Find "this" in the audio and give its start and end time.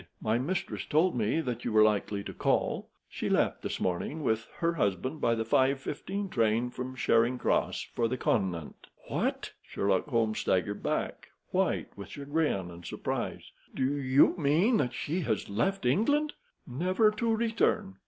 3.61-3.79